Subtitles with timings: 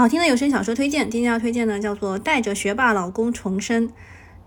[0.00, 3.86] 好听的有声小说推荐，今天要推荐的叫做《带着学霸老公重生》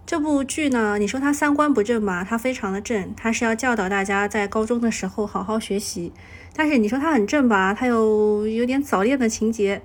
[0.03, 0.97] 这部剧呢。
[0.97, 2.25] 你说它三观不正吧？
[2.27, 6.11] 它非常的正，它是要教导大家在高中的时候好好学习。
[6.55, 7.71] 但是你说它很正吧？
[7.71, 9.79] 它有有点早恋的情节。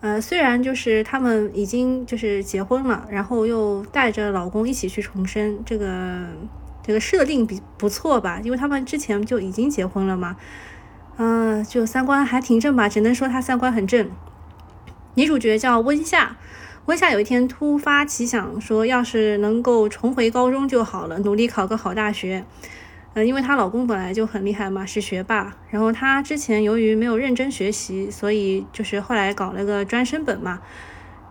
[0.00, 6.28] 呃，虽然就是他们已经就是结婚了，然后又带着老公一起去重生，这个
[6.82, 8.40] 这个设定比不错吧？
[8.42, 10.38] 因为他们之前就已经结婚了嘛。
[11.18, 12.88] 嗯，就三观还挺正吧？
[12.88, 14.10] 只能说他三观很正。
[15.14, 16.36] 女主角叫温夏，
[16.86, 22.44] 温夏有一天突发奇想，说要是能够重回高中就好了，努力考个好大学。
[23.14, 25.56] 呃，因为她老公本来就很厉害嘛，是学霸。
[25.68, 30.60] 然后她之前由于没有认真学习，所以就是后来搞了个专升本嘛。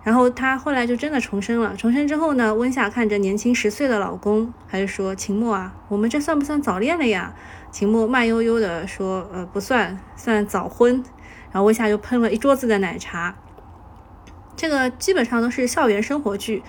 [0.03, 1.73] 然后她后来就真的重生了。
[1.77, 7.33] 重生之后呢，温夏看着年轻十岁的老公，还是说秦墨啊，我们这算不算早恋了呀？
[7.71, 11.01] 秦墨慢悠悠的说，呃，不算，算早婚。
[11.51, 13.35] 然后温夏就喷了一桌子的奶茶。
[14.59, 16.61] 这个基本上都是校园生活剧。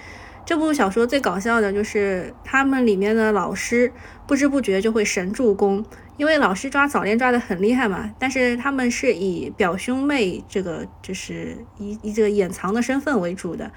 [0.47, 3.93] 这部小说最搞笑的就是他们里面的老师
[4.29, 5.85] 不知不觉就会神助攻，
[6.17, 8.09] 因为老师抓早恋抓的很厉害嘛。
[8.17, 13.73] 但是他们是以表兄妹这个就是以以这个掩藏的身份为主的。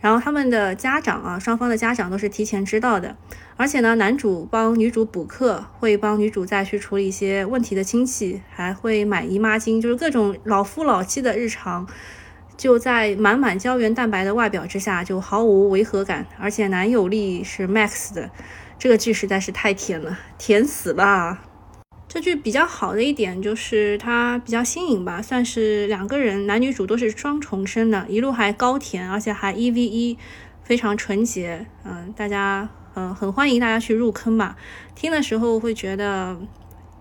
[0.00, 3.16] 然后他们的家长啊，双方的家长都是提前知道的。
[3.56, 11.86] 而且呢，男主帮女主补课，会帮女主再去处理一些问题的亲戚，还会买姨妈巾，就是各种老夫老妻的日常。
[12.56, 18.30] 就在满满胶原蛋白的外表之下，就毫无违和感，而且男友力是 max 的。
[18.78, 21.38] 这个剧实在是太甜了，甜死了。
[22.06, 30.16] 这剧比较好的一点就是它比较新颖吧，算是两个人男女主都是双重生的，一路还高甜，而且还一 v 一，
[30.62, 31.66] 非常纯洁。
[31.84, 34.56] 嗯，大家嗯很欢迎大家去入坑吧。
[34.94, 36.36] 听的时候会觉得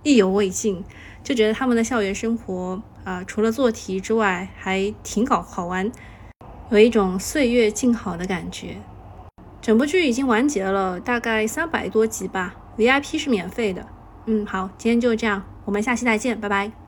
[0.04, 0.84] 意犹未尽，
[1.24, 2.82] 就觉得他们的校园生活。
[3.04, 5.92] 啊，除了做题之外，还挺搞好玩，
[6.70, 8.78] 有一种岁月静好的感觉。
[9.62, 13.86] 整部剧已经完结了，大概三百多集吧，VIP 是免费的。
[14.26, 16.83] 嗯，好，今天就这样，我们下期再见，拜拜。